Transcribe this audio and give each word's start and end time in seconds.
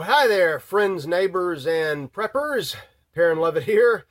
Well, 0.00 0.08
hi 0.08 0.26
there, 0.28 0.58
friends, 0.58 1.06
neighbors, 1.06 1.66
and 1.66 2.10
preppers. 2.10 2.74
Perrin 3.14 3.38
Levitt 3.38 3.64
here 3.64 4.06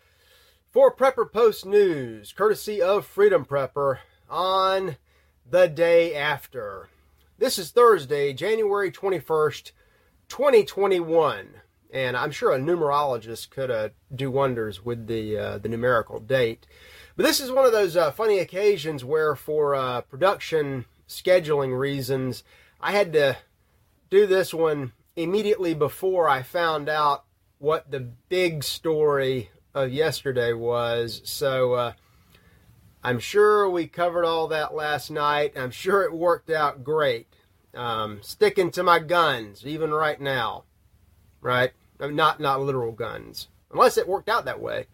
for 0.69 0.95
Prepper 0.95 1.25
Post 1.33 1.65
News, 1.65 2.31
courtesy 2.31 2.79
of 2.79 3.07
Freedom 3.07 3.43
Prepper 3.43 3.97
on 4.29 4.97
the 5.49 5.67
day 5.67 6.13
after. 6.13 6.89
This 7.39 7.57
is 7.57 7.71
Thursday, 7.71 8.33
January 8.33 8.91
21st, 8.91 9.71
2021. 10.27 11.55
And 11.91 12.15
I'm 12.15 12.29
sure 12.29 12.51
a 12.51 12.59
numerologist 12.59 13.49
could 13.49 13.71
uh, 13.71 13.89
do 14.13 14.29
wonders 14.29 14.85
with 14.85 15.07
the, 15.07 15.35
uh, 15.35 15.57
the 15.57 15.69
numerical 15.69 16.19
date. 16.19 16.67
But 17.15 17.23
this 17.23 17.39
is 17.39 17.51
one 17.51 17.65
of 17.65 17.71
those 17.71 17.97
uh, 17.97 18.11
funny 18.11 18.37
occasions 18.37 19.03
where, 19.03 19.35
for 19.35 19.73
uh, 19.73 20.01
production 20.01 20.85
scheduling 21.07 21.75
reasons, 21.75 22.43
I 22.79 22.91
had 22.91 23.11
to 23.13 23.37
do 24.11 24.27
this 24.27 24.53
one 24.53 24.93
immediately 25.15 25.73
before 25.73 26.29
I 26.29 26.41
found 26.41 26.89
out 26.89 27.25
what 27.57 27.91
the 27.91 27.99
big 27.99 28.63
story 28.63 29.51
of 29.73 29.91
yesterday 29.91 30.53
was. 30.53 31.21
So 31.25 31.73
uh, 31.73 31.93
I'm 33.03 33.19
sure 33.19 33.69
we 33.69 33.87
covered 33.87 34.25
all 34.25 34.47
that 34.47 34.73
last 34.73 35.11
night. 35.11 35.53
I'm 35.55 35.71
sure 35.71 36.03
it 36.03 36.13
worked 36.13 36.49
out 36.49 36.83
great. 36.83 37.27
Um, 37.73 38.19
sticking 38.21 38.71
to 38.71 38.83
my 38.83 38.99
guns, 38.99 39.65
even 39.65 39.91
right 39.91 40.19
now, 40.19 40.63
right? 41.39 41.71
Not 41.99 42.39
not 42.39 42.61
literal 42.61 42.91
guns, 42.91 43.47
unless 43.71 43.97
it 43.97 44.07
worked 44.07 44.27
out 44.27 44.45
that 44.45 44.59
way. 44.59 44.87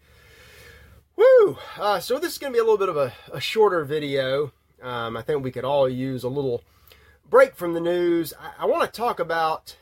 Woo! 1.16 1.56
Uh, 1.78 2.00
so 2.00 2.18
this 2.18 2.32
is 2.32 2.38
going 2.38 2.52
to 2.52 2.56
be 2.56 2.60
a 2.60 2.62
little 2.62 2.76
bit 2.76 2.90
of 2.90 2.96
a, 2.96 3.12
a 3.32 3.40
shorter 3.40 3.84
video. 3.84 4.52
Um, 4.82 5.16
I 5.16 5.22
think 5.22 5.42
we 5.42 5.50
could 5.50 5.64
all 5.64 5.88
use 5.88 6.24
a 6.24 6.28
little 6.28 6.62
break 7.28 7.56
from 7.56 7.72
the 7.72 7.80
news. 7.80 8.34
I, 8.38 8.64
I 8.64 8.66
want 8.66 8.82
to 8.82 8.96
talk 9.00 9.18
about 9.18 9.76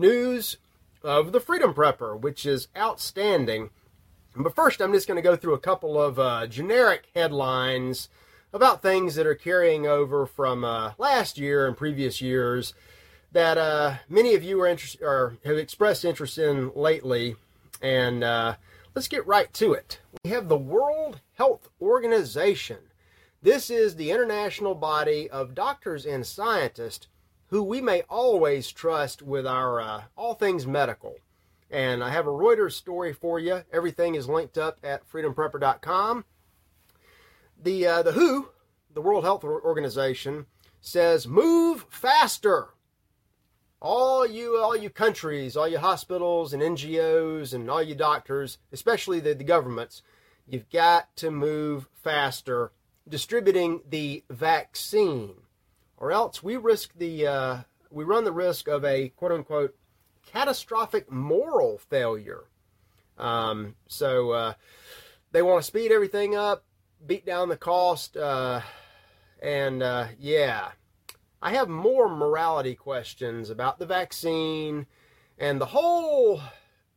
news 0.00 0.56
of 1.02 1.32
the 1.32 1.40
Freedom 1.40 1.72
Prepper, 1.74 2.18
which 2.18 2.46
is 2.46 2.68
outstanding. 2.76 3.70
But 4.34 4.54
first, 4.54 4.80
I'm 4.80 4.92
just 4.92 5.06
going 5.06 5.16
to 5.16 5.22
go 5.22 5.36
through 5.36 5.54
a 5.54 5.58
couple 5.58 6.00
of 6.00 6.18
uh, 6.18 6.46
generic 6.46 7.08
headlines 7.14 8.08
about 8.52 8.82
things 8.82 9.14
that 9.14 9.26
are 9.26 9.34
carrying 9.34 9.86
over 9.86 10.26
from 10.26 10.64
uh, 10.64 10.92
last 10.98 11.38
year 11.38 11.66
and 11.66 11.76
previous 11.76 12.20
years 12.20 12.74
that 13.32 13.58
uh, 13.58 13.96
many 14.08 14.34
of 14.34 14.42
you 14.42 14.60
are 14.60 14.66
interested 14.66 15.02
or 15.02 15.36
have 15.44 15.56
expressed 15.56 16.04
interest 16.04 16.38
in 16.38 16.72
lately. 16.74 17.36
And 17.80 18.24
uh, 18.24 18.56
let's 18.94 19.08
get 19.08 19.26
right 19.26 19.52
to 19.54 19.72
it. 19.72 20.00
We 20.24 20.30
have 20.30 20.48
the 20.48 20.58
World 20.58 21.20
Health 21.34 21.68
Organization. 21.80 22.78
This 23.42 23.70
is 23.70 23.96
the 23.96 24.10
international 24.10 24.74
body 24.74 25.30
of 25.30 25.54
doctors 25.54 26.04
and 26.04 26.26
scientists 26.26 27.06
who 27.50 27.64
we 27.64 27.80
may 27.80 28.02
always 28.08 28.70
trust 28.70 29.22
with 29.22 29.44
our 29.46 29.80
uh, 29.80 30.02
all 30.16 30.34
things 30.34 30.66
medical. 30.66 31.16
And 31.68 32.02
I 32.02 32.10
have 32.10 32.26
a 32.26 32.30
Reuters 32.30 32.72
story 32.72 33.12
for 33.12 33.38
you. 33.38 33.62
Everything 33.72 34.14
is 34.14 34.28
linked 34.28 34.56
up 34.56 34.78
at 34.82 35.08
freedomprepper.com. 35.08 36.24
The 37.62 37.86
uh, 37.86 38.02
the 38.02 38.12
WHO, 38.12 38.48
the 38.92 39.02
World 39.02 39.24
Health 39.24 39.44
Organization, 39.44 40.46
says 40.80 41.26
move 41.26 41.86
faster. 41.90 42.68
All 43.82 44.26
you 44.26 44.56
all 44.58 44.76
you 44.76 44.90
countries, 44.90 45.56
all 45.56 45.68
you 45.68 45.78
hospitals 45.78 46.52
and 46.52 46.62
NGOs 46.62 47.52
and 47.52 47.68
all 47.68 47.82
you 47.82 47.94
doctors, 47.94 48.58
especially 48.72 49.20
the, 49.20 49.34
the 49.34 49.44
governments, 49.44 50.02
you've 50.46 50.70
got 50.70 51.14
to 51.16 51.30
move 51.30 51.88
faster 51.94 52.72
distributing 53.08 53.80
the 53.88 54.22
vaccine 54.30 55.34
or 56.00 56.10
else 56.10 56.42
we 56.42 56.56
risk 56.56 56.92
the 56.96 57.26
uh, 57.26 57.58
we 57.90 58.02
run 58.02 58.24
the 58.24 58.32
risk 58.32 58.66
of 58.66 58.84
a 58.84 59.10
quote 59.10 59.32
unquote 59.32 59.76
catastrophic 60.26 61.10
moral 61.10 61.78
failure. 61.78 62.44
Um, 63.18 63.76
so 63.86 64.30
uh, 64.30 64.54
they 65.30 65.42
want 65.42 65.62
to 65.62 65.66
speed 65.66 65.92
everything 65.92 66.34
up, 66.34 66.64
beat 67.06 67.26
down 67.26 67.50
the 67.50 67.56
cost, 67.56 68.16
uh, 68.16 68.62
and 69.42 69.82
uh, 69.82 70.08
yeah, 70.18 70.70
I 71.42 71.52
have 71.52 71.68
more 71.68 72.08
morality 72.08 72.74
questions 72.74 73.50
about 73.50 73.78
the 73.78 73.86
vaccine 73.86 74.86
and 75.38 75.60
the 75.60 75.66
whole 75.66 76.40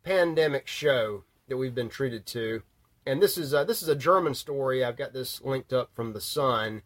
pandemic 0.04 0.68
show 0.68 1.26
that 1.48 1.58
we've 1.58 1.76
been 1.76 1.90
treated 1.90 2.26
to. 2.28 2.64
And 3.06 3.22
this 3.22 3.38
is 3.38 3.52
this 3.52 3.82
is 3.82 3.90
a 3.90 3.96
German 3.96 4.34
story. 4.34 4.82
I've 4.82 4.96
got 4.96 5.12
this 5.12 5.42
linked 5.42 5.74
up 5.74 5.94
from 5.94 6.14
the 6.14 6.22
Sun 6.22 6.84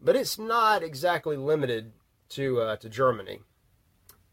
but 0.00 0.16
it's 0.16 0.38
not 0.38 0.82
exactly 0.82 1.36
limited 1.36 1.92
to 2.30 2.60
uh, 2.60 2.76
to 2.76 2.88
Germany. 2.88 3.40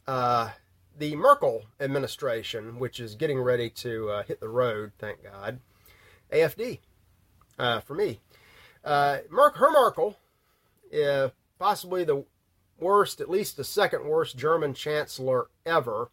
Uh, 0.07 0.51
the 0.97 1.15
Merkel 1.15 1.65
administration, 1.79 2.79
which 2.79 2.99
is 2.99 3.15
getting 3.15 3.39
ready 3.39 3.69
to 3.69 4.09
uh, 4.09 4.23
hit 4.23 4.39
the 4.39 4.47
road, 4.47 4.91
thank 4.97 5.23
God, 5.23 5.59
AFD 6.31 6.79
uh, 7.59 7.79
for 7.81 7.95
me. 7.95 8.19
Uh, 8.83 9.19
Merk, 9.29 9.57
her 9.57 9.71
Merkel, 9.71 10.17
uh, 11.03 11.29
possibly 11.57 12.03
the 12.03 12.23
worst, 12.79 13.19
at 13.19 13.29
least 13.29 13.57
the 13.57 13.63
second 13.63 14.05
worst 14.05 14.37
German 14.37 14.73
chancellor 14.73 15.47
ever, 15.65 16.11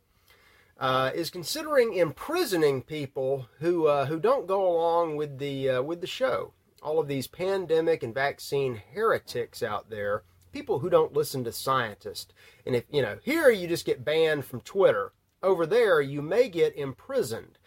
is 1.14 1.30
considering 1.30 1.94
imprisoning 1.94 2.82
people 2.82 3.46
who 3.60 3.88
who 4.06 4.18
don't 4.18 4.46
go 4.46 4.66
along 4.66 5.16
with 5.16 5.38
the 5.38 5.80
with 5.80 6.00
the 6.00 6.06
show 6.06 6.52
all 6.82 6.98
of 6.98 7.08
these 7.08 7.26
pandemic 7.26 8.02
and 8.02 8.12
vaccine 8.12 8.82
heretics 8.92 9.62
out 9.62 9.88
there, 9.88 10.22
people 10.52 10.80
who 10.80 10.90
don't 10.90 11.14
listen 11.14 11.44
to 11.44 11.52
scientists. 11.52 12.32
And 12.66 12.74
if, 12.74 12.84
you 12.90 13.00
know, 13.02 13.18
here 13.22 13.50
you 13.50 13.68
just 13.68 13.86
get 13.86 14.04
banned 14.04 14.44
from 14.44 14.60
Twitter. 14.60 15.12
Over 15.42 15.66
there, 15.66 16.00
you 16.00 16.22
may 16.22 16.48
get 16.48 16.76
imprisoned. 16.76 17.58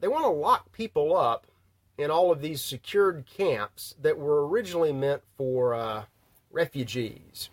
They 0.00 0.08
want 0.08 0.24
to 0.24 0.30
lock 0.30 0.72
people 0.72 1.16
up 1.16 1.46
in 1.96 2.10
all 2.10 2.30
of 2.30 2.42
these 2.42 2.62
secured 2.62 3.24
camps 3.26 3.94
that 4.00 4.18
were 4.18 4.46
originally 4.46 4.92
meant 4.92 5.22
for 5.36 5.74
uh, 5.74 6.04
refugees. 6.50 7.48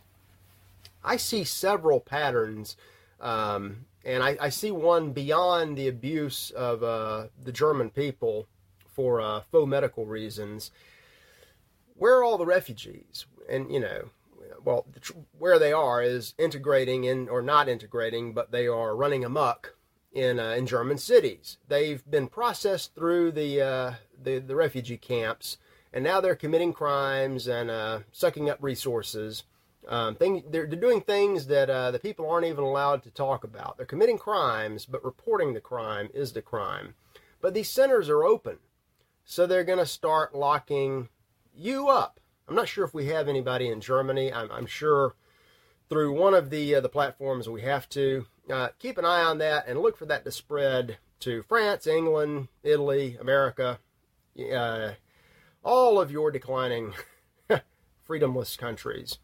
I 1.04 1.18
see 1.18 1.44
several 1.44 2.00
patterns, 2.00 2.76
um, 3.22 3.86
and 4.04 4.22
I, 4.22 4.38
I, 4.40 4.50
see 4.50 4.72
one 4.72 5.12
beyond 5.12 5.78
the 5.78 5.88
abuse 5.88 6.52
of 6.52 6.84
uh, 6.84 7.28
the 7.42 7.52
German 7.52 7.90
people 7.90 8.48
for 8.94 9.22
uh, 9.22 9.42
faux 9.50 9.68
medical 9.68 10.06
reasons 10.06 10.72
where 11.96 12.18
are 12.18 12.24
all 12.24 12.38
the 12.38 12.46
refugees? 12.46 13.26
And, 13.50 13.72
you 13.72 13.80
know, 13.80 14.10
well, 14.64 14.86
where 15.38 15.60
they 15.60 15.74
are 15.74 16.02
is 16.02 16.34
integrating 16.38 17.04
in, 17.04 17.30
or 17.30 17.42
not 17.42 17.68
integrating, 17.68 18.34
but 18.34 18.52
they 18.52 18.68
are 18.68 18.96
running 18.96 19.26
amok 19.26 19.76
in, 20.14 20.40
uh, 20.40 20.52
in 20.52 20.66
German 20.66 20.98
cities. 20.98 21.58
They've 21.68 22.04
been 22.10 22.28
processed 22.28 22.96
through 22.96 23.32
the, 23.32 23.62
uh, 23.62 23.94
the, 24.22 24.40
the 24.40 24.56
refugee 24.56 24.98
camps, 24.98 25.58
and 25.92 26.04
now 26.04 26.22
they're 26.22 26.36
committing 26.36 26.74
crimes 26.74 27.48
and 27.48 27.70
uh, 27.70 28.00
sucking 28.12 28.50
up 28.50 28.60
resources. 28.62 29.44
Um, 29.88 30.16
thing, 30.16 30.44
they're, 30.50 30.66
they're, 30.66 30.80
doing 30.80 31.02
things 31.02 31.48
that 31.48 31.70
uh, 31.70 31.92
the 31.92 32.00
people 32.00 32.30
aren't 32.30 32.46
even 32.46 32.64
allowed 32.64 33.04
to 33.04 33.12
talk 33.12 33.44
about. 33.44 33.76
They're 33.76 33.86
committing 33.86 34.18
crimes, 34.18 34.86
but 34.86 35.04
reporting 35.04 35.54
the 35.54 35.60
crime 35.60 36.10
is 36.14 36.32
the 36.32 36.42
crime. 36.42 36.96
But 37.42 37.54
these 37.54 37.70
centers 37.70 38.08
are 38.08 38.24
open, 38.24 38.60
so 39.26 39.46
they're 39.46 39.66
going 39.66 39.80
to 39.80 39.86
start 39.86 40.34
locking 40.34 41.10
you 41.56 41.90
up. 41.90 42.20
I'm 42.48 42.56
not 42.56 42.68
sure 42.68 42.84
if 42.86 42.94
we 42.94 43.08
have 43.08 43.28
anybody 43.28 43.70
in 43.70 43.82
Germany. 43.82 44.32
I'm, 44.34 44.52
I'm 44.52 44.66
sure 44.66 45.16
through 45.90 46.18
one 46.18 46.34
of 46.34 46.50
the 46.50 46.76
uh, 46.76 46.82
the 46.82 46.90
platforms 46.90 47.48
we 47.48 47.62
have 47.62 47.88
to 47.90 48.26
uh, 48.50 48.70
keep 48.80 48.98
an 48.98 49.06
eye 49.06 49.24
on 49.24 49.38
that 49.38 49.68
and 49.68 49.80
look 49.80 49.98
for 49.98 50.06
that 50.06 50.26
to 50.26 50.32
spread 50.32 50.98
to 51.22 51.44
France, 51.44 51.88
England, 51.88 52.50
Italy, 52.64 53.18
America, 53.20 53.80
uh, 54.54 54.92
all 55.64 56.02
of 56.02 56.12
your 56.12 56.32
declining 56.32 56.94
freedomless 58.08 58.58
countries. 58.58 59.20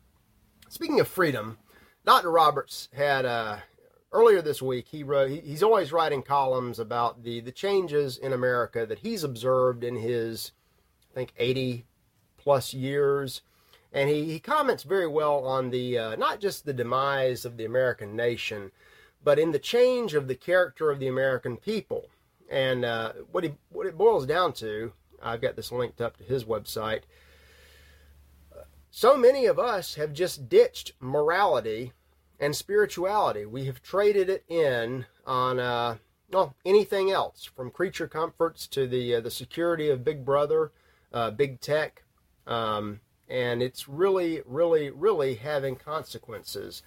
Speaking 0.69 0.99
of 0.99 1.07
freedom, 1.07 1.57
Dr. 2.05 2.31
Roberts 2.31 2.87
had 2.93 3.25
uh, 3.25 3.57
earlier 4.11 4.41
this 4.41 4.61
week. 4.61 4.87
He 4.87 5.03
wrote. 5.03 5.29
He's 5.29 5.63
always 5.63 5.91
writing 5.91 6.21
columns 6.21 6.79
about 6.79 7.23
the 7.23 7.41
the 7.41 7.51
changes 7.51 8.17
in 8.17 8.31
America 8.31 8.85
that 8.85 8.99
he's 8.99 9.23
observed 9.23 9.83
in 9.83 9.95
his, 9.95 10.51
I 11.11 11.15
think, 11.15 11.33
80 11.37 11.85
plus 12.49 12.73
years. 12.73 13.43
And 13.93 14.09
he, 14.09 14.25
he 14.25 14.39
comments 14.39 14.81
very 14.81 15.05
well 15.05 15.45
on 15.45 15.69
the 15.69 15.99
uh, 15.99 16.15
not 16.15 16.39
just 16.39 16.65
the 16.65 16.73
demise 16.73 17.45
of 17.45 17.57
the 17.57 17.65
American 17.65 18.15
nation, 18.15 18.71
but 19.23 19.37
in 19.37 19.51
the 19.51 19.59
change 19.59 20.15
of 20.15 20.27
the 20.27 20.33
character 20.33 20.89
of 20.89 20.97
the 20.97 21.07
American 21.07 21.57
people. 21.57 22.07
And 22.49 22.83
uh, 22.83 23.13
what, 23.31 23.43
he, 23.43 23.51
what 23.69 23.85
it 23.85 23.99
boils 23.99 24.25
down 24.25 24.53
to, 24.53 24.93
I've 25.21 25.41
got 25.41 25.55
this 25.55 25.71
linked 25.71 26.01
up 26.01 26.17
to 26.17 26.23
his 26.23 26.43
website. 26.43 27.01
So 28.89 29.15
many 29.15 29.45
of 29.45 29.59
us 29.59 29.93
have 29.93 30.11
just 30.11 30.49
ditched 30.49 30.93
morality 30.99 31.93
and 32.39 32.55
spirituality. 32.55 33.45
We 33.45 33.65
have 33.65 33.83
traded 33.83 34.27
it 34.27 34.43
in 34.47 35.05
on 35.27 35.59
uh, 35.59 35.97
well, 36.31 36.55
anything 36.65 37.11
else, 37.11 37.43
from 37.43 37.69
creature 37.69 38.07
comforts 38.07 38.65
to 38.69 38.87
the 38.87 39.17
uh, 39.17 39.21
the 39.21 39.29
security 39.29 39.87
of 39.91 40.03
Big 40.03 40.25
Brother, 40.25 40.71
uh, 41.13 41.29
Big 41.29 41.61
Tech, 41.61 42.05
um, 42.47 42.99
and 43.27 43.61
it's 43.61 43.87
really, 43.87 44.41
really, 44.45 44.89
really 44.89 45.35
having 45.35 45.75
consequences. 45.75 46.81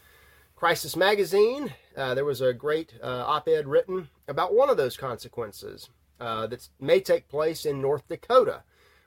Crisis 0.57 0.97
Magazine, 0.97 1.75
uh, 1.97 2.15
there 2.15 2.25
was 2.25 2.41
a 2.41 2.53
great 2.53 2.95
uh, 3.03 3.25
op 3.27 3.49
ed 3.49 3.67
written 3.67 4.09
about 4.29 4.55
one 4.55 4.71
of 4.71 4.77
those 4.77 4.97
consequences 4.97 5.89
uh, 6.21 6.47
that 6.47 6.69
may 6.81 7.01
take 7.01 7.29
place 7.29 7.65
in 7.67 7.81
North 7.81 8.07
Dakota, 8.09 8.63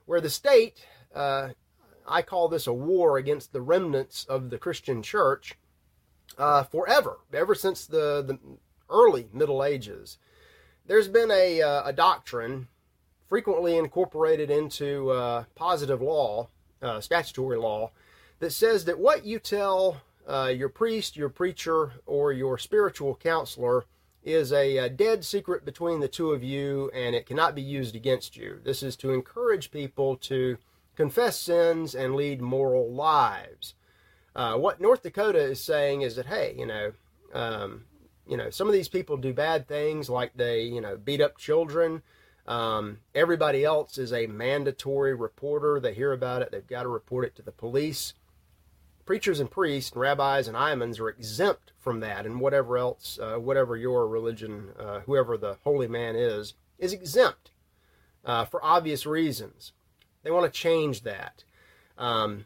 where 0.05 0.19
the 0.21 0.29
state, 0.29 0.85
uh, 1.13 1.49
I 2.07 2.21
call 2.21 2.49
this 2.49 2.67
a 2.67 2.73
war 2.73 3.17
against 3.17 3.53
the 3.53 3.61
remnants 3.61 4.25
of 4.25 4.49
the 4.49 4.57
Christian 4.57 5.01
church 5.01 5.55
uh, 6.37 6.63
forever, 6.63 7.19
ever 7.33 7.55
since 7.55 7.85
the, 7.85 8.21
the 8.21 8.39
early 8.89 9.29
Middle 9.31 9.63
Ages. 9.63 10.17
There's 10.85 11.07
been 11.07 11.31
a, 11.31 11.61
uh, 11.61 11.83
a 11.85 11.93
doctrine 11.93 12.67
frequently 13.27 13.77
incorporated 13.77 14.49
into 14.51 15.45
positive 15.55 16.01
law, 16.01 16.47
statutory 16.99 17.57
law, 17.57 17.91
that 18.39 18.51
says 18.51 18.85
that 18.85 18.99
what 18.99 19.25
you 19.25 19.39
tell 19.39 20.01
uh, 20.27 20.51
your 20.55 20.69
priest, 20.69 21.15
your 21.15 21.29
preacher, 21.29 21.93
or 22.05 22.31
your 22.31 22.57
spiritual 22.57 23.15
counselor 23.15 23.85
is 24.23 24.51
a, 24.51 24.77
a, 24.77 24.89
dead 24.89 25.23
secret 25.23 25.63
between 25.63 25.99
the 25.99 26.07
two 26.07 26.31
of 26.31 26.43
you 26.43 26.89
and 26.95 27.15
it 27.15 27.27
cannot 27.27 27.53
be 27.53 27.61
used 27.61 27.95
against 27.95 28.35
you. 28.35 28.59
This 28.63 28.81
is 28.81 28.95
to 28.97 29.13
encourage 29.13 29.69
people 29.69 30.15
to 30.17 30.57
confess 30.95 31.39
sins 31.39 31.93
and 31.93 32.15
lead 32.15 32.41
moral 32.41 32.91
lives. 32.91 33.75
Uh, 34.35 34.55
what 34.57 34.81
North 34.81 35.03
Dakota 35.03 35.39
is 35.39 35.61
saying 35.61 36.01
is 36.01 36.15
that, 36.15 36.25
hey, 36.25 36.55
you 36.57 36.65
know, 36.65 36.91
um, 37.33 37.83
you 38.27 38.35
know, 38.35 38.49
some 38.49 38.67
of 38.67 38.73
these 38.73 38.89
people 38.89 39.15
do 39.15 39.31
bad 39.31 39.67
things 39.67 40.09
like 40.09 40.31
they, 40.35 40.63
you 40.63 40.81
know, 40.81 40.97
beat 40.97 41.21
up 41.21 41.37
children. 41.37 42.01
Um, 42.47 42.99
everybody 43.13 43.63
else 43.63 43.97
is 43.97 44.13
a 44.13 44.27
mandatory 44.27 45.15
reporter. 45.15 45.79
They 45.79 45.93
hear 45.93 46.13
about 46.13 46.41
it, 46.41 46.51
they've 46.51 46.65
got 46.65 46.83
to 46.83 46.89
report 46.89 47.25
it 47.25 47.35
to 47.37 47.41
the 47.41 47.51
police. 47.51 48.13
Preachers 49.05 49.39
and 49.39 49.51
priests 49.51 49.91
and 49.91 50.01
rabbis 50.01 50.47
and 50.47 50.57
imams 50.57 50.99
are 50.99 51.09
exempt 51.09 51.71
from 51.77 51.99
that 51.99 52.25
and 52.25 52.39
whatever 52.39 52.75
else 52.77 53.19
uh, 53.21 53.35
whatever 53.35 53.77
your 53.77 54.07
religion 54.07 54.69
uh, 54.79 55.01
whoever 55.01 55.37
the 55.37 55.57
holy 55.63 55.87
man 55.87 56.15
is 56.15 56.55
is 56.79 56.91
exempt 56.91 57.51
uh, 58.25 58.45
for 58.45 58.63
obvious 58.65 59.05
reasons. 59.05 59.73
They 60.23 60.31
want 60.31 60.51
to 60.51 60.59
change 60.59 61.03
that. 61.03 61.43
Um, 61.99 62.45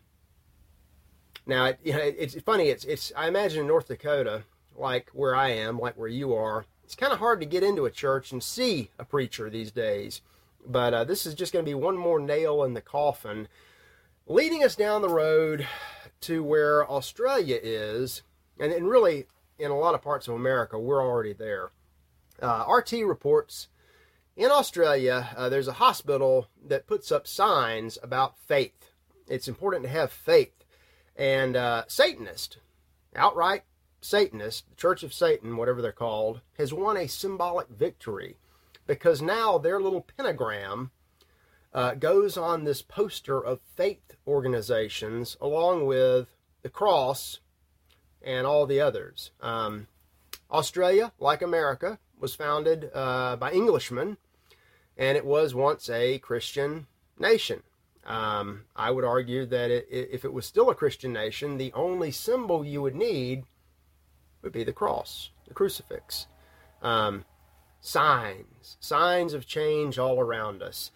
now 1.45 1.65
it, 1.65 1.79
you 1.81 1.93
know, 1.93 1.99
it's 1.99 2.39
funny. 2.41 2.67
It's, 2.67 2.83
it's 2.83 3.11
i 3.15 3.27
imagine 3.27 3.61
in 3.61 3.67
north 3.67 3.87
dakota 3.87 4.43
like 4.75 5.09
where 5.13 5.35
i 5.35 5.49
am 5.49 5.79
like 5.79 5.97
where 5.97 6.07
you 6.07 6.33
are 6.33 6.65
it's 6.89 6.95
kind 6.95 7.13
of 7.13 7.19
hard 7.19 7.39
to 7.39 7.45
get 7.45 7.61
into 7.61 7.85
a 7.85 7.91
church 7.91 8.31
and 8.31 8.41
see 8.41 8.89
a 8.97 9.05
preacher 9.05 9.47
these 9.49 9.71
days 9.71 10.21
but 10.65 10.93
uh, 10.93 11.03
this 11.03 11.27
is 11.27 11.35
just 11.35 11.53
going 11.53 11.63
to 11.63 11.69
be 11.69 11.75
one 11.75 11.95
more 11.95 12.19
nail 12.19 12.63
in 12.63 12.73
the 12.73 12.81
coffin 12.81 13.47
leading 14.25 14.63
us 14.63 14.75
down 14.75 15.01
the 15.01 15.09
road 15.09 15.67
to 16.21 16.43
where 16.43 16.89
Australia 16.89 17.57
is, 17.61 18.21
and, 18.59 18.71
and 18.71 18.87
really 18.87 19.25
in 19.57 19.71
a 19.71 19.77
lot 19.77 19.95
of 19.95 20.01
parts 20.01 20.27
of 20.27 20.35
America, 20.35 20.79
we're 20.79 21.03
already 21.03 21.33
there. 21.33 21.71
Uh, 22.41 22.63
RT 22.69 22.93
reports 23.05 23.67
in 24.37 24.51
Australia, 24.51 25.29
uh, 25.35 25.49
there's 25.49 25.67
a 25.67 25.73
hospital 25.73 26.47
that 26.65 26.87
puts 26.87 27.11
up 27.11 27.27
signs 27.27 27.97
about 28.01 28.37
faith. 28.39 28.91
It's 29.27 29.49
important 29.49 29.83
to 29.83 29.89
have 29.89 30.11
faith. 30.11 30.63
And 31.17 31.57
uh, 31.57 31.83
Satanist, 31.87 32.59
outright 33.15 33.63
Satanist, 34.01 34.69
the 34.69 34.75
Church 34.75 35.03
of 35.03 35.13
Satan, 35.13 35.57
whatever 35.57 35.81
they're 35.81 35.91
called, 35.91 36.41
has 36.57 36.73
won 36.73 36.97
a 36.97 37.07
symbolic 37.07 37.67
victory 37.69 38.37
because 38.87 39.21
now 39.21 39.57
their 39.57 39.79
little 39.79 40.01
pentagram 40.01 40.91
uh, 41.73 41.93
goes 41.93 42.37
on 42.37 42.63
this 42.63 42.81
poster 42.81 43.39
of 43.43 43.59
faith 43.75 44.15
organizations 44.27 45.37
along 45.39 45.85
with 45.85 46.27
the 46.61 46.69
cross 46.69 47.39
and 48.21 48.47
all 48.47 48.65
the 48.65 48.81
others. 48.81 49.31
Um, 49.41 49.87
Australia, 50.51 51.11
like 51.19 51.41
America, 51.41 51.99
was 52.19 52.35
founded 52.35 52.89
uh, 52.93 53.35
by 53.35 53.51
Englishmen, 53.51 54.17
and 54.97 55.15
it 55.17 55.25
was 55.25 55.53
once 55.53 55.89
a 55.89 56.19
Christian 56.19 56.87
nation. 57.17 57.63
Um, 58.05 58.65
I 58.75 58.91
would 58.91 59.03
argue 59.03 59.45
that 59.45 59.69
it, 59.69 59.87
if 59.89 60.25
it 60.25 60.33
was 60.33 60.45
still 60.45 60.69
a 60.69 60.75
Christian 60.75 61.13
nation, 61.13 61.57
the 61.57 61.71
only 61.73 62.11
symbol 62.11 62.65
you 62.65 62.81
would 62.81 62.95
need 62.95 63.43
would 64.41 64.51
be 64.51 64.63
the 64.63 64.73
cross, 64.73 65.31
the 65.47 65.53
crucifix. 65.53 66.27
Um, 66.81 67.25
signs, 67.81 68.77
signs 68.79 69.33
of 69.33 69.47
change 69.47 69.97
all 69.97 70.19
around 70.19 70.61
us. 70.61 70.91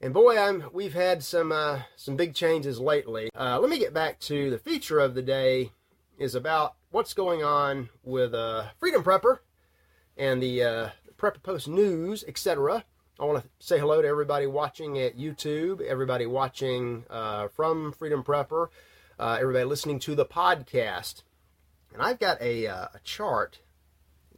And 0.00 0.14
boy, 0.14 0.38
I'm, 0.38 0.64
we've 0.72 0.94
had 0.94 1.24
some 1.24 1.50
uh, 1.50 1.80
some 1.96 2.16
big 2.16 2.34
changes 2.34 2.78
lately. 2.78 3.30
Uh, 3.34 3.58
let 3.58 3.68
me 3.68 3.78
get 3.78 3.92
back 3.92 4.20
to 4.20 4.48
the 4.48 4.58
feature 4.58 5.00
of 5.00 5.14
the 5.14 5.22
day 5.22 5.72
is 6.18 6.34
about 6.34 6.74
what's 6.90 7.14
going 7.14 7.42
on 7.42 7.88
with 8.04 8.32
uh, 8.34 8.66
Freedom 8.78 9.02
Prepper 9.02 9.38
and 10.16 10.42
the 10.42 10.62
uh, 10.62 10.88
Prepper 11.16 11.42
Post 11.42 11.68
News, 11.68 12.24
etc. 12.28 12.84
I 13.18 13.24
want 13.24 13.42
to 13.42 13.50
say 13.58 13.80
hello 13.80 14.00
to 14.00 14.06
everybody 14.06 14.46
watching 14.46 14.98
at 14.98 15.18
YouTube, 15.18 15.80
everybody 15.80 16.26
watching 16.26 17.04
uh, 17.10 17.48
from 17.48 17.92
Freedom 17.92 18.22
Prepper, 18.22 18.68
uh, 19.18 19.38
everybody 19.40 19.64
listening 19.64 19.98
to 20.00 20.14
the 20.14 20.24
podcast. 20.24 21.22
And 21.92 22.02
I've 22.02 22.18
got 22.18 22.40
a, 22.40 22.66
uh, 22.66 22.88
a 22.94 22.98
chart 23.02 23.60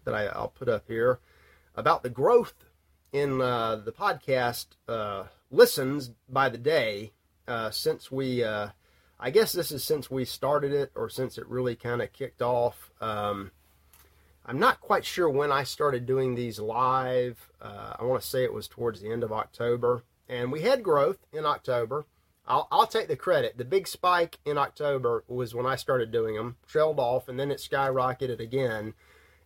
that 0.04 0.14
I, 0.14 0.24
will 0.38 0.48
put 0.48 0.68
up 0.68 0.84
here 0.86 1.20
about 1.74 2.02
the 2.02 2.10
growth 2.10 2.54
in 3.12 3.40
uh, 3.40 3.76
the 3.76 3.92
podcast 3.92 4.66
uh, 4.88 5.24
listens 5.50 6.10
by 6.28 6.48
the 6.48 6.58
day 6.58 7.12
uh, 7.48 7.70
since 7.70 8.10
we, 8.10 8.44
uh, 8.44 8.68
I 9.18 9.30
guess 9.30 9.52
this 9.52 9.72
is 9.72 9.82
since 9.82 10.10
we 10.10 10.24
started 10.24 10.72
it 10.72 10.92
or 10.94 11.08
since 11.08 11.38
it 11.38 11.46
really 11.48 11.76
kind 11.76 12.00
of 12.00 12.12
kicked 12.12 12.42
off. 12.42 12.90
Um, 13.00 13.50
I'm 14.46 14.58
not 14.58 14.80
quite 14.80 15.04
sure 15.04 15.28
when 15.28 15.52
I 15.52 15.64
started 15.64 16.06
doing 16.06 16.34
these 16.34 16.58
live. 16.58 17.50
Uh, 17.60 17.94
I 17.98 18.04
want 18.04 18.22
to 18.22 18.28
say 18.28 18.44
it 18.44 18.54
was 18.54 18.68
towards 18.68 19.00
the 19.00 19.12
end 19.12 19.22
of 19.22 19.32
October. 19.32 20.04
And 20.28 20.50
we 20.52 20.62
had 20.62 20.82
growth 20.82 21.18
in 21.32 21.44
October. 21.44 22.06
I'll, 22.50 22.66
I'll 22.72 22.86
take 22.86 23.06
the 23.06 23.14
credit. 23.14 23.56
The 23.56 23.64
big 23.64 23.86
spike 23.86 24.40
in 24.44 24.58
October 24.58 25.22
was 25.28 25.54
when 25.54 25.66
I 25.66 25.76
started 25.76 26.10
doing 26.10 26.34
them, 26.34 26.56
trailed 26.66 26.98
off, 26.98 27.28
and 27.28 27.38
then 27.38 27.52
it 27.52 27.58
skyrocketed 27.58 28.40
again. 28.40 28.94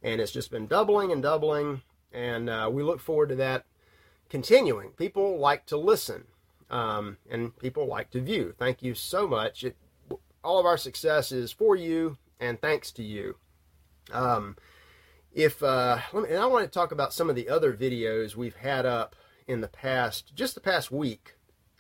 And 0.03 0.23
it's 0.23 0.33
just 0.33 0.51
been 0.51 0.67
doubling 0.67 1.13
and 1.13 1.23
doubling. 1.23 1.83
And 2.13 2.49
uh, 2.49 2.71
we 2.73 2.83
look 2.83 3.01
forward 3.01 3.29
to 3.29 3.35
that 3.37 3.67
continuing. 4.31 4.91
People 4.93 5.39
like 5.39 5.67
to 5.67 5.77
listen, 5.77 6.25
um, 6.71 7.19
and 7.31 7.55
people 7.59 7.87
like 7.87 8.11
to 8.13 8.23
view. 8.23 8.55
Thank 8.59 8.83
you 8.83 8.95
so 8.95 9.29
much. 9.29 9.65
It, 9.65 9.77
all 10.43 10.59
of 10.59 10.65
our 10.65 10.79
success 10.79 11.31
is 11.31 11.53
for 11.53 11.77
you, 11.77 12.17
and 12.41 12.59
thanks 12.59 12.91
to 12.93 13.03
you. 13.03 13.37
Um, 14.13 14.57
if 15.31 15.63
uh, 15.63 15.99
me, 16.15 16.31
and 16.31 16.39
I 16.39 16.47
want 16.47 16.65
to 16.65 16.71
talk 16.71 16.91
about 16.91 17.13
some 17.13 17.29
of 17.29 17.37
the 17.37 17.51
other 17.51 17.75
videos 17.75 18.35
we've 18.35 18.57
had 18.57 18.87
up 18.87 19.15
in 19.47 19.61
the 19.61 19.69
past, 19.69 20.35
just 20.35 20.55
the 20.55 20.61
past 20.61 20.91
week, 20.91 21.35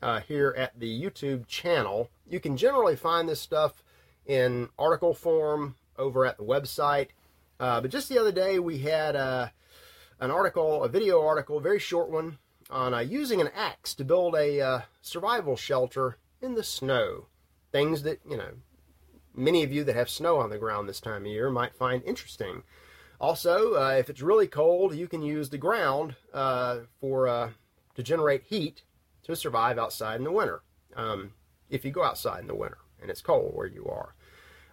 uh, 0.04 0.20
here 0.20 0.54
at 0.56 0.78
the 0.78 1.02
YouTube 1.02 1.46
channel. 1.46 2.10
You 2.28 2.38
can 2.38 2.58
generally 2.58 2.94
find 2.94 3.26
this 3.26 3.40
stuff 3.40 3.82
in 4.26 4.68
article 4.78 5.14
form 5.14 5.76
over 5.96 6.26
at 6.26 6.36
the 6.36 6.44
website. 6.44 7.08
Uh, 7.58 7.80
but 7.80 7.90
just 7.90 8.10
the 8.10 8.18
other 8.18 8.30
day, 8.30 8.58
we 8.58 8.78
had 8.78 9.16
uh, 9.16 9.48
an 10.20 10.30
article, 10.30 10.84
a 10.84 10.88
video 10.90 11.24
article, 11.24 11.56
a 11.56 11.62
very 11.62 11.78
short 11.78 12.10
one, 12.10 12.36
on 12.68 12.92
uh, 12.92 12.98
using 12.98 13.40
an 13.40 13.48
axe 13.56 13.94
to 13.94 14.04
build 14.04 14.34
a 14.34 14.60
uh, 14.60 14.80
survival 15.00 15.56
shelter 15.56 16.18
in 16.42 16.54
the 16.54 16.62
snow. 16.62 17.26
Things 17.72 18.02
that, 18.02 18.20
you 18.28 18.36
know, 18.36 18.52
many 19.34 19.62
of 19.62 19.72
you 19.72 19.84
that 19.84 19.96
have 19.96 20.10
snow 20.10 20.36
on 20.36 20.50
the 20.50 20.58
ground 20.58 20.86
this 20.86 21.00
time 21.00 21.22
of 21.22 21.32
year 21.32 21.48
might 21.48 21.74
find 21.74 22.02
interesting. 22.04 22.62
Also, 23.18 23.74
uh, 23.74 23.96
if 23.98 24.10
it's 24.10 24.20
really 24.20 24.48
cold, 24.48 24.94
you 24.94 25.08
can 25.08 25.22
use 25.22 25.48
the 25.48 25.56
ground 25.56 26.14
uh, 26.34 26.80
for 27.00 27.26
uh, 27.26 27.50
to 27.94 28.02
generate 28.02 28.42
heat 28.42 28.82
to 29.24 29.36
survive 29.36 29.78
outside 29.78 30.16
in 30.16 30.24
the 30.24 30.32
winter. 30.32 30.62
Um, 30.96 31.32
if 31.68 31.84
you 31.84 31.90
go 31.90 32.04
outside 32.04 32.40
in 32.40 32.46
the 32.46 32.54
winter 32.54 32.78
and 33.00 33.10
it's 33.10 33.20
cold 33.20 33.54
where 33.54 33.66
you 33.66 33.86
are. 33.86 34.14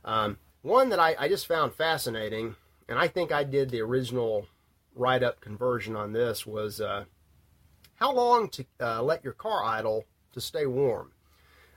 Um, 0.05 0.37
one 0.61 0.89
that 0.89 0.99
I, 0.99 1.15
I 1.17 1.27
just 1.27 1.47
found 1.47 1.73
fascinating, 1.73 2.55
and 2.87 2.99
I 2.99 3.07
think 3.07 3.31
I 3.31 3.43
did 3.43 3.69
the 3.69 3.81
original 3.81 4.47
write-up 4.95 5.41
conversion 5.41 5.95
on 5.95 6.13
this 6.13 6.45
was 6.45 6.79
uh, 6.79 7.05
how 7.95 8.13
long 8.13 8.49
to 8.49 8.65
uh, 8.79 9.01
let 9.01 9.23
your 9.23 9.33
car 9.33 9.63
idle 9.63 10.05
to 10.33 10.41
stay 10.41 10.65
warm. 10.65 11.11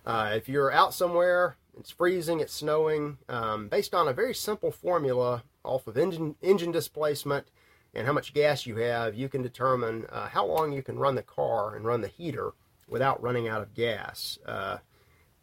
Uh, 0.05 0.33
if 0.35 0.49
you're 0.49 0.71
out 0.71 0.93
somewhere, 0.93 1.57
it's 1.79 1.91
freezing, 1.91 2.41
it's 2.41 2.53
snowing, 2.53 3.19
um, 3.29 3.69
based 3.69 3.95
on 3.95 4.07
a 4.07 4.13
very 4.13 4.35
simple 4.35 4.71
formula 4.71 5.43
off 5.65 5.87
of 5.87 5.97
engine, 5.97 6.37
engine 6.43 6.71
displacement 6.71 7.47
and 7.95 8.07
how 8.07 8.13
much 8.13 8.35
gas 8.35 8.67
you 8.67 8.77
have, 8.77 9.15
you 9.15 9.29
can 9.29 9.43
determine 9.43 10.07
uh, 10.11 10.29
how 10.29 10.45
long 10.45 10.73
you 10.73 10.83
can 10.83 10.99
run 10.99 11.15
the 11.15 11.23
car 11.23 11.75
and 11.75 11.85
run 11.85 12.01
the 12.01 12.09
heater 12.09 12.53
without 12.89 13.23
running 13.23 13.49
out 13.49 13.63
of 13.63 13.75
gas. 13.75 14.39
Uh, 14.47 14.79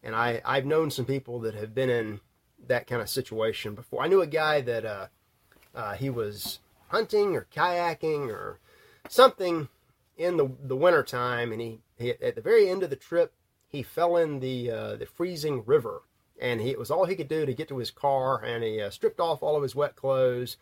and 0.04 0.16
I, 0.16 0.42
I've 0.46 0.66
known 0.66 0.90
some 0.92 1.06
people 1.06 1.40
that 1.42 1.56
have 1.56 1.76
been 1.76 1.90
in 1.90 2.20
that 2.68 2.88
kind 2.88 3.02
of 3.02 3.10
situation 3.10 3.76
before. 3.76 4.04
I 4.04 4.08
knew 4.08 4.22
a 4.22 4.28
guy 4.28 4.62
that 4.62 4.86
uh, 4.86 5.08
uh, 5.74 5.94
he 5.94 6.10
was 6.10 6.60
hunting 6.90 7.36
or 7.36 7.48
kayaking 7.54 8.28
or 8.30 8.60
something 9.10 9.68
in 10.18 10.38
the 10.38 10.52
the 10.62 10.76
winter 10.76 11.04
time, 11.04 11.52
and 11.52 11.62
he, 11.62 11.80
he, 11.98 12.12
at 12.12 12.36
the 12.36 12.42
very 12.42 12.70
end 12.70 12.84
of 12.84 12.90
the 12.90 12.96
trip 12.96 13.34
he 13.72 13.82
fell 13.82 14.18
in 14.18 14.40
the 14.40 14.70
uh, 14.70 14.96
the 14.98 15.06
freezing 15.06 15.64
river, 15.66 16.02
and 16.40 16.60
he, 16.60 16.70
it 16.70 16.80
was 16.80 16.92
all 16.92 17.06
he 17.06 17.16
could 17.16 17.30
do 17.30 17.46
to 17.46 17.54
get 17.54 17.70
to 17.70 17.78
his 17.78 17.90
car. 17.90 18.44
And 18.44 18.64
he 18.64 18.82
uh, 18.82 18.90
stripped 18.90 19.20
off 19.20 19.42
all 19.42 19.56
of 19.56 19.64
his 19.64 19.76
wet 19.76 19.96
clothes, 19.96 20.58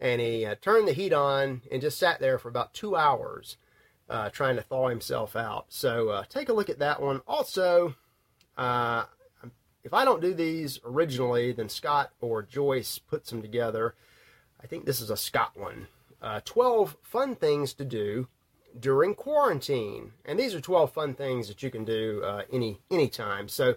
and 0.00 0.20
he 0.20 0.46
uh, 0.46 0.54
turned 0.60 0.88
the 0.88 0.92
heat 0.92 1.12
on 1.12 1.62
and 1.70 1.82
just 1.82 1.98
sat 1.98 2.18
there 2.18 2.38
for 2.38 2.48
about 2.48 2.72
two 2.72 2.96
hours, 2.96 3.58
uh, 4.08 4.30
trying 4.30 4.56
to 4.56 4.62
thaw 4.62 4.88
himself 4.88 5.36
out. 5.36 5.66
So 5.68 6.10
uh, 6.10 6.24
take 6.28 6.48
a 6.48 6.52
look 6.52 6.70
at 6.70 6.78
that 6.78 7.00
one. 7.00 7.20
Also, 7.26 7.94
uh, 8.56 9.04
if 9.84 9.94
I 9.94 10.04
don't 10.04 10.20
do 10.20 10.34
these 10.34 10.80
originally, 10.84 11.52
then 11.52 11.68
Scott 11.68 12.10
or 12.20 12.42
Joyce 12.42 12.98
puts 12.98 13.30
them 13.30 13.42
together. 13.42 13.94
I 14.62 14.66
think 14.66 14.84
this 14.84 15.00
is 15.00 15.10
a 15.10 15.16
Scott 15.16 15.52
one. 15.54 15.88
Uh, 16.20 16.40
12 16.44 16.96
fun 17.02 17.36
things 17.36 17.72
to 17.74 17.84
do 17.84 18.28
during 18.78 19.14
quarantine. 19.14 20.12
And 20.24 20.38
these 20.38 20.54
are 20.54 20.60
12 20.60 20.92
fun 20.92 21.14
things 21.14 21.48
that 21.48 21.62
you 21.62 21.70
can 21.70 21.84
do 21.84 22.22
uh, 22.24 22.42
any 22.52 22.80
anytime. 22.90 23.48
So 23.48 23.74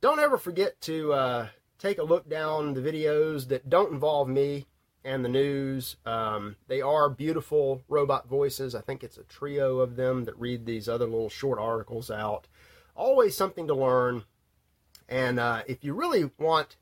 don't 0.00 0.20
ever 0.20 0.38
forget 0.38 0.80
to 0.82 1.12
uh, 1.12 1.48
take 1.78 1.98
a 1.98 2.02
look 2.02 2.28
down 2.28 2.74
the 2.74 2.80
videos 2.80 3.48
that 3.48 3.68
don't 3.68 3.92
involve 3.92 4.28
me 4.28 4.66
and 5.04 5.24
the 5.24 5.28
news. 5.28 5.96
Um, 6.04 6.56
they 6.68 6.80
are 6.80 7.08
beautiful 7.08 7.82
robot 7.88 8.28
voices. 8.28 8.74
I 8.74 8.80
think 8.80 9.02
it's 9.02 9.18
a 9.18 9.24
trio 9.24 9.78
of 9.78 9.96
them 9.96 10.24
that 10.24 10.38
read 10.38 10.66
these 10.66 10.88
other 10.88 11.06
little 11.06 11.28
short 11.28 11.58
articles 11.58 12.10
out. 12.10 12.46
Always 12.94 13.36
something 13.36 13.66
to 13.66 13.74
learn. 13.74 14.24
And 15.08 15.40
uh, 15.40 15.62
if 15.66 15.84
you 15.84 15.94
really 15.94 16.30
want 16.38 16.76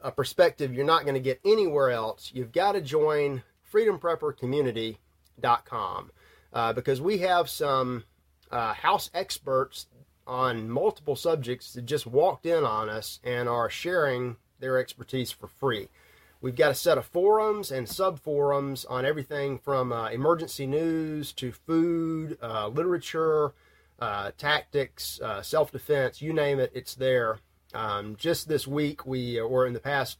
a 0.00 0.12
perspective 0.12 0.74
you're 0.74 0.84
not 0.84 1.04
going 1.04 1.14
to 1.14 1.20
get 1.20 1.40
anywhere 1.44 1.90
else, 1.90 2.32
you've 2.34 2.52
got 2.52 2.72
to 2.72 2.80
join 2.80 3.42
freedompreppercommunity.com 3.72 6.10
uh, 6.52 6.72
because 6.72 7.00
we 7.00 7.18
have 7.18 7.48
some 7.48 8.04
uh, 8.50 8.74
house 8.74 9.10
experts 9.14 9.86
on 10.26 10.70
multiple 10.70 11.16
subjects 11.16 11.72
that 11.72 11.86
just 11.86 12.06
walked 12.06 12.46
in 12.46 12.64
on 12.64 12.88
us 12.88 13.20
and 13.24 13.48
are 13.48 13.68
sharing 13.68 14.36
their 14.60 14.78
expertise 14.78 15.30
for 15.30 15.46
free. 15.46 15.88
We've 16.44 16.54
got 16.54 16.72
a 16.72 16.74
set 16.74 16.98
of 16.98 17.06
forums 17.06 17.70
and 17.70 17.88
sub 17.88 18.20
forums 18.20 18.84
on 18.84 19.06
everything 19.06 19.56
from 19.56 19.94
uh, 19.94 20.10
emergency 20.10 20.66
news 20.66 21.32
to 21.32 21.52
food, 21.52 22.36
uh, 22.42 22.68
literature, 22.68 23.54
uh, 23.98 24.30
tactics, 24.36 25.18
uh, 25.22 25.40
self 25.40 25.72
defense, 25.72 26.20
you 26.20 26.34
name 26.34 26.60
it, 26.60 26.70
it's 26.74 26.96
there. 26.96 27.38
Um, 27.72 28.14
just 28.16 28.46
this 28.46 28.66
week, 28.66 29.06
we, 29.06 29.40
or 29.40 29.66
in 29.66 29.72
the 29.72 29.80
past 29.80 30.18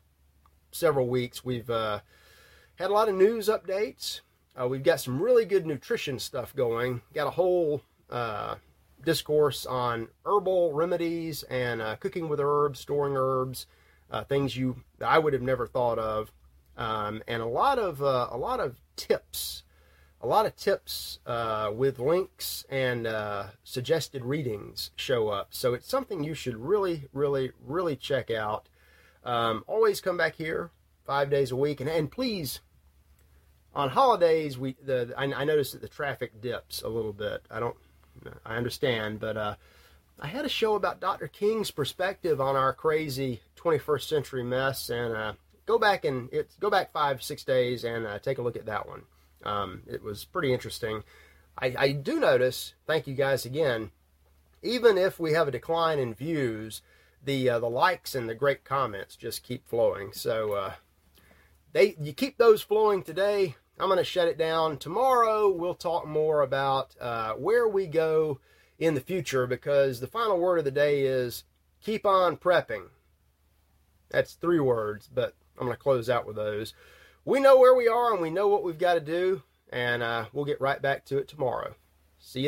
several 0.73 1.09
weeks, 1.09 1.45
we've 1.45 1.69
uh, 1.69 2.01
had 2.77 2.89
a 2.89 2.95
lot 2.95 3.11
of 3.11 3.17
news 3.17 3.49
updates. 3.49 4.23
Uh, 4.59 4.67
we've 4.67 4.83
got 4.83 5.01
some 5.01 5.23
really 5.23 5.45
good 5.45 5.67
nutrition 5.67 6.19
stuff 6.19 6.57
going. 6.57 7.03
Got 7.13 7.27
a 7.27 7.33
whole 7.33 7.83
discourse 9.05 9.67
on 9.67 10.09
herbal 10.25 10.73
remedies 10.73 11.43
and 11.43 11.83
uh, 11.83 11.97
cooking 11.97 12.31
with 12.31 12.41
herbs, 12.41 12.81
storing 12.81 13.15
herbs, 13.15 13.67
uh, 14.11 14.25
things 14.25 14.57
you 14.57 14.83
I 15.01 15.19
would 15.19 15.33
have 15.33 15.43
never 15.43 15.67
thought 15.67 15.99
of, 15.99 16.33
um, 16.77 17.23
and 17.27 17.43
a 17.43 17.47
lot 17.47 17.79
of 17.79 18.03
uh, 18.03 18.29
a 18.31 18.37
lot 18.37 18.61
of 18.61 18.81
tips, 18.97 19.65
a 20.21 20.27
lot 20.27 20.47
of 20.47 20.57
tips 20.57 21.19
uh, 21.27 21.71
with 21.75 21.99
links 21.99 22.65
and 22.71 23.07
uh, 23.07 23.47
suggested 23.63 24.25
readings 24.25 24.91
show 24.97 25.29
up. 25.29 25.49
So 25.51 25.75
it's 25.75 25.89
something 25.89 26.25
you 26.25 26.35
should 26.35 26.57
really, 26.57 27.09
really, 27.13 27.53
really 27.65 27.97
check 27.97 28.31
out. 28.31 28.69
Um, 29.25 29.65
always 29.67 30.01
come 30.01 30.17
back 30.17 30.35
here 30.37 30.71
five 31.07 31.31
days 31.31 31.51
a 31.51 31.57
week, 31.57 31.81
and 31.81 31.89
and 31.89 32.11
please 32.11 32.61
on 33.75 33.91
holidays 33.91 34.57
we 34.57 34.77
the 34.85 35.13
I, 35.17 35.25
I 35.25 35.45
noticed 35.45 35.73
that 35.73 35.83
the 35.83 35.89
traffic 35.89 36.41
dips 36.41 36.83
a 36.83 36.89
little 36.89 37.13
bit. 37.13 37.45
I 37.51 37.61
don't 37.61 37.77
I 38.45 38.57
understand, 38.57 39.21
but 39.21 39.37
uh, 39.37 39.55
I 40.19 40.29
had 40.29 40.45
a 40.45 40.49
show 40.49 40.75
about 40.75 41.01
Dr. 41.01 41.29
King's 41.29 41.71
perspective 41.71 42.41
on 42.41 42.57
our 42.57 42.73
crazy 42.73 43.41
21st 43.57 44.03
century 44.03 44.45
mess, 44.45 44.89
and 44.89 45.15
uh, 45.15 45.33
go 45.67 45.79
back 45.79 46.05
and 46.05 46.29
it's 46.33 46.57
go 46.57 46.71
back 46.71 46.93
five 46.93 47.23
six 47.23 47.43
days 47.45 47.85
and 47.85 48.07
uh, 48.07 48.19
take 48.19 48.39
a 48.39 48.43
look 48.43 48.57
at 48.57 48.67
that 48.67 48.89
one. 48.89 49.03
Um, 49.45 49.83
it 49.87 50.03
was 50.03 50.25
pretty 50.25 50.53
interesting. 50.53 51.03
I, 51.59 51.75
I 51.79 51.93
do 51.93 52.19
notice. 52.19 52.75
Thank 52.87 53.07
you 53.07 53.15
guys 53.15 53.45
again. 53.45 53.91
Even 54.63 54.97
if 54.97 55.21
we 55.21 55.33
have 55.33 55.49
a 55.49 55.53
decline 55.53 55.99
in 55.99 56.15
views, 56.15 56.81
the 57.23 57.51
uh, 57.51 57.59
the 57.59 57.69
likes 57.69 58.15
and 58.15 58.29
the 58.29 58.35
great 58.35 58.65
comments 58.65 59.17
just 59.17 59.43
keep 59.43 59.69
flowing. 59.69 60.13
So 60.13 60.53
uh, 60.53 60.73
they 61.73 61.97
you 62.01 62.13
keep 62.13 62.39
those 62.39 62.63
flowing 62.63 63.03
today. 63.03 63.57
I'm 63.79 63.89
going 63.89 63.99
to 63.99 64.05
shut 64.05 64.29
it 64.29 64.39
down. 64.39 64.79
Tomorrow, 64.79 65.51
we'll 65.51 65.75
talk 65.75 66.07
more 66.07 66.43
about 66.43 66.95
uh, 67.01 67.33
where 67.33 67.67
we 67.67 67.89
go 67.89 68.39
in 68.79 68.95
the 68.95 69.01
future 69.01 69.47
because 69.47 70.01
the 70.01 70.07
final 70.07 70.39
word 70.39 70.59
of 70.59 70.65
the 70.65 70.71
day 70.71 71.03
is 71.03 71.45
keep 71.83 72.05
on 72.07 72.37
prepping. 72.37 72.89
That's 74.11 74.35
three 74.35 74.61
words, 74.61 75.09
but 75.13 75.35
I'm 75.59 75.67
going 75.67 75.77
to 75.77 75.83
close 75.83 76.11
out 76.11 76.27
with 76.27 76.37
those. 76.37 76.75
We 77.25 77.41
know 77.41 77.59
where 77.59 77.75
we 77.75 77.89
are 77.89 78.13
and 78.13 78.21
we 78.21 78.31
know 78.31 78.49
what 78.49 78.65
we've 78.65 78.79
got 78.79 78.95
to 78.95 79.01
do, 79.01 79.43
and 79.71 80.03
uh, 80.03 80.27
we'll 80.33 80.45
get 80.45 80.61
right 80.61 80.81
back 80.81 81.05
to 81.07 81.19
it 81.19 81.29
tomorrow. 81.29 81.75
See 82.19 82.41
you. 82.41 82.43